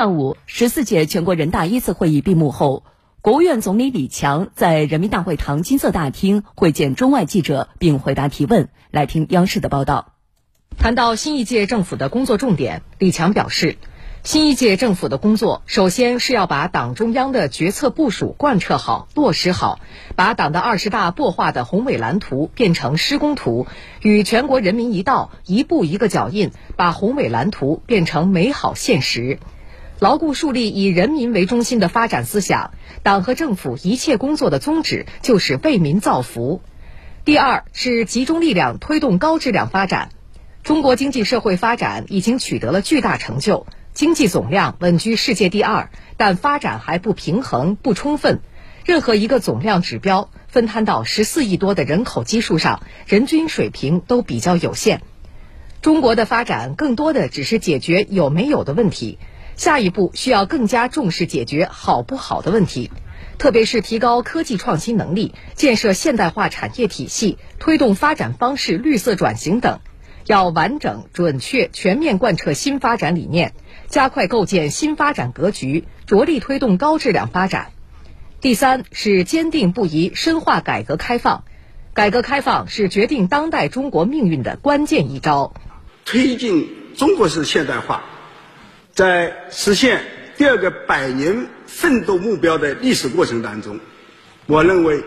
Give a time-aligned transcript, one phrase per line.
[0.00, 2.84] 上午，十四届全国人大一次会议闭幕后，
[3.20, 8.70] 国务院总理李强在人民大会堂金色大厅会见中外记者并回答提问。
[8.90, 10.14] 来听央视的报道。
[10.78, 13.76] 谈到新一届政府的工作重点，李强表示，
[14.22, 19.80] 新一届政府的工作首先是要把党中央的决策部署贯彻好、落实好，
[20.16, 23.66] 把党的二十大擘画的宏伟蓝图变成施工图，
[24.00, 29.38] 与全国人民一道，一步一个脚印，把宏伟蓝图变成美好现实。
[30.00, 32.70] 牢固树立以人民为中心的发展思想，
[33.02, 36.62] 党和政府一切工作的宗旨就是为民造福。
[37.26, 40.08] 第二是集中力量推动高质量发展。
[40.62, 48.40] 中国经济社会发展已经取得了巨大成就，经济总量稳居世界第二，但发展还不平衡、不充分。
[48.86, 55.02] 任何一个总量指标分摊到十四亿多的人口基数上，人均水平都比较有限。
[55.82, 59.18] 中国的发展更多的只是解决有没有的问题。
[59.60, 62.90] 下一步需要更加重视解决好不好的问题，
[63.36, 69.80] 特别是提高科技创新能力、建设现代化产业体系、推动发展方式绿色转型等，
[70.24, 73.52] 要完整、准确、全面贯彻新发展理念，
[73.86, 77.72] 加快构建新发展格局，着力推动高质量发展。
[78.40, 81.44] 第三是坚定不移深化改革开放，
[81.92, 85.52] 改革开放是决定当代中国命运的关键一招，
[86.06, 88.02] 推进中国式现代化。
[89.00, 90.04] 在实现
[90.36, 93.80] 第二个百年奋斗目标的历史过程当中，
[94.44, 95.02] 我认为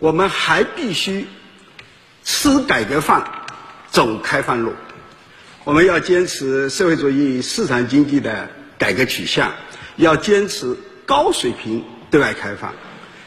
[0.00, 1.24] 我们还必须
[2.24, 3.22] 吃改革饭，
[3.92, 4.72] 走开放路。
[5.62, 9.52] 我们要坚持社会主义市场经济的改革取向，
[9.94, 12.74] 要坚持高水平对外开放，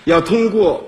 [0.03, 0.83] 要通过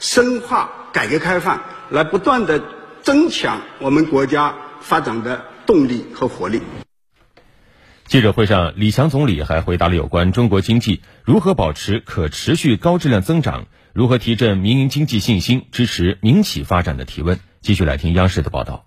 [0.00, 2.60] 深化改革开放来不断的
[3.04, 6.60] 增强我们国家发展的动力和活力。
[8.08, 17.40] 记者会上，李强总理还回答了有关中国经济如何保持可持续高质量增长、如何提振民营经济信心、支持民企发展的提问。
[17.62, 18.86] 继续来听央视的报道。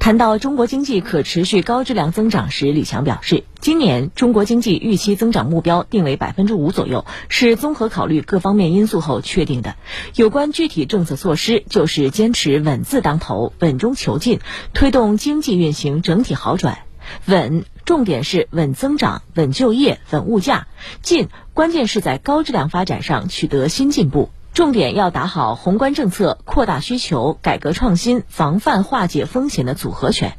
[0.00, 9.76] 谈到中国经济可持续高质量增长时，李强表示，今年中国经济预期增长目标定为百分之五左右，是综合考虑各方面因素后确定的。
[10.16, 14.40] 有关具体政策措施，就是坚持稳字当头、稳中求进，
[14.72, 16.78] 推动经济运行整体好转。
[17.26, 20.64] 稳，重点是稳增长、稳就业、稳物价；
[21.02, 30.38] 进，关键是在高质量发展上取得新进步，重点要打好宏观政策扩大需求、改革创新、防范化解风险的组合拳。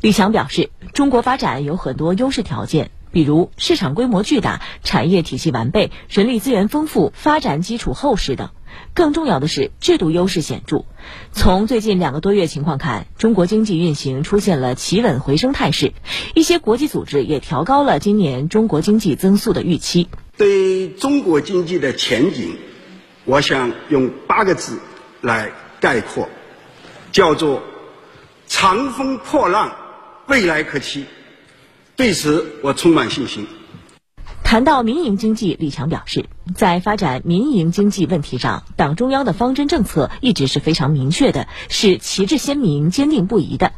[0.00, 8.50] 李强表示，中国发展有很多优势条件，比如市场规模巨大、产业体系完备、人力资源丰富、发展基础厚实等。
[8.94, 10.84] 更重要的是，制度优势显著。
[11.32, 15.92] 从最近两个多月情况看，中国经济运行出现了企稳回升态势，
[16.34, 20.08] 一些国际组织也调高了今年中国经济增速的预期。
[20.36, 22.56] 对中国经济的前景，
[23.24, 24.78] 我想用八个字
[25.20, 26.28] 来概括，
[27.12, 27.62] 叫做
[28.48, 29.72] “长风破浪，
[30.26, 31.04] 未来可期”。
[31.96, 33.46] 对此，我充满信心。
[34.42, 43.72] 谈到民营经济，李强表示，在发展民营经济问题上，党中央的方针政策一直是非常明确的，是旗帜鲜明、坚定不移的。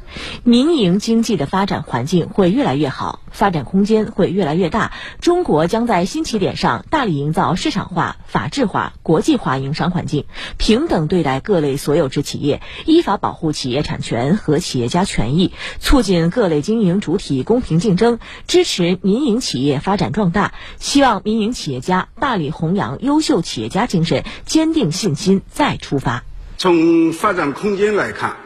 [0.45, 4.93] 民营经济的发展环境会越来越好，发展空间会越来越大。
[5.21, 10.27] 中国将在新起点上大力营造市场化、法治化、国际化营商环境，
[10.59, 20.53] 平等对待各类所有制企业，依法保护企业产权和企业家权益，促进各类经营主体公平竞争，支持民营企业发展壮大。
[20.79, 26.23] 希望民营企业家大力弘扬优秀企业家精神，坚定信心，再出发。
[26.59, 28.37] 从发展空间来看，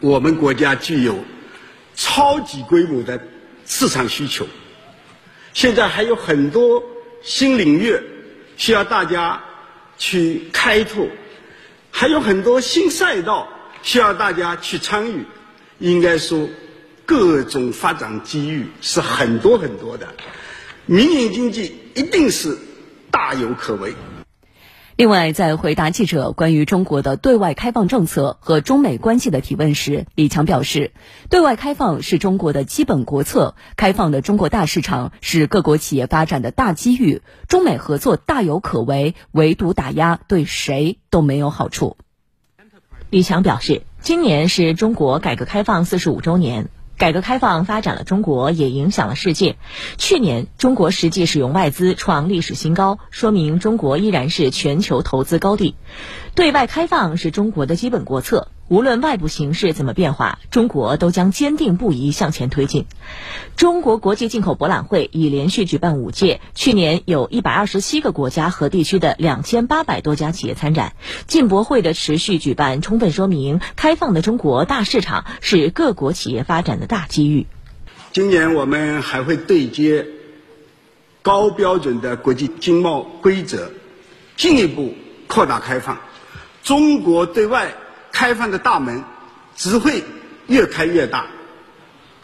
[0.00, 1.24] 我们国家具有
[1.94, 3.18] 超级规模的
[3.64, 4.46] 市场需求，
[5.54, 6.82] 现在还有很多
[7.22, 7.98] 新领域
[8.58, 9.42] 需要大家
[9.96, 11.08] 去开拓，
[11.90, 13.48] 还有很多新赛道
[13.82, 15.24] 需要大家去参与。
[15.78, 16.46] 应该说，
[17.06, 20.08] 各种发展机遇是很多很多的。
[20.84, 22.58] 民营经济一定是
[23.12, 23.94] 大有可为。
[24.96, 30.92] 另外，在回答记者关于中国的对外开放政策和中美关系的提问时，李强表示，
[31.30, 41.96] 对外开放是中国的基本国策，开放的中国大市场是各国企业发展的大机遇，中美合作大有可为，唯独打压对谁都没有好处。
[43.10, 46.68] 李强表示，今年是中国改革开放四十五周年。
[47.02, 49.56] 改革开放发展了中国，也影响了世界。
[49.98, 55.74] 去年，中国实际使用外资创历史新高，说明中国依然是全球投资高地。
[56.36, 58.52] 对外开放是中国的基本国策。
[58.72, 62.86] 无论外部形势怎么变化，中国都将坚定不移向前推进。
[63.54, 70.94] 中国国际进口博览会已连续举办五届，去年有一百二十七个国家和地区的两千八百多家企业参展。
[71.26, 77.46] 进博会的持续举办，充分说明开放的中国大市场是各国企业发展的大机遇。
[78.14, 80.06] 今年我们还会对接
[81.20, 83.70] 高标准的国际经贸规则，
[84.38, 84.94] 进一步
[85.26, 85.98] 扩大开放。
[86.62, 87.74] 中国对外。
[88.22, 89.02] 开放的大门
[89.56, 90.04] 只会
[90.46, 91.26] 越开越大，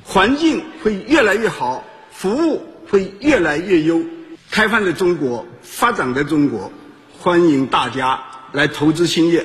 [0.05, 4.00] 环境会越来越好，服务会越来越优。
[4.49, 6.71] 开放的中国，发展的中国，
[7.19, 8.23] 欢迎大家
[8.53, 9.45] 来投资兴业。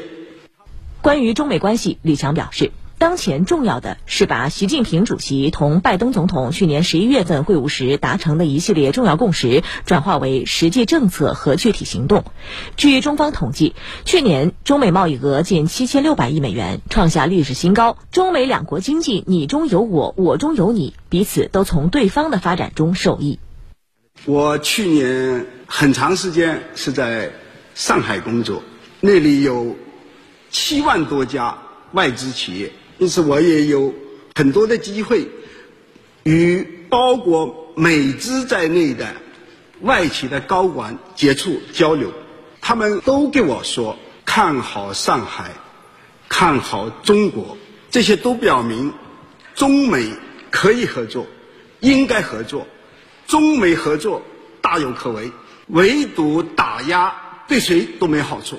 [1.02, 2.72] 关于中美关系，李强表示。
[3.04, 12.24] 当前重要的是把习近平主席同拜登总统去年十一月份会晤时达成的一系列重要共识转化为实际政策和具体行动。
[12.78, 17.98] 据中方统计，去年中美贸易额近七千六百亿美元，创下历史新高。
[18.10, 23.38] 中美两国经济你中有我，我中有你，彼此都从对方的发展中受益。
[24.24, 27.34] 我去年很长时间是在
[27.76, 28.64] 上海工作，
[29.02, 29.76] 那里有
[30.50, 31.58] 七万多家
[31.92, 32.72] 外资企业。
[33.04, 33.94] 因此，我也有
[34.34, 35.28] 很多的机会
[36.24, 39.14] 与包括美资在内的
[39.82, 42.14] 外企的高管接触交流，
[42.62, 45.52] 他们都跟我说看好上海，
[46.30, 47.58] 看好中国，
[47.92, 48.94] 这些都表明
[49.54, 50.10] 中美
[50.50, 51.28] 可以合作，
[51.82, 52.66] 应该合作，
[53.28, 54.22] 中美合作
[54.62, 55.30] 大有可为，
[55.68, 57.14] 唯独打压
[57.50, 58.58] 对谁都没好处。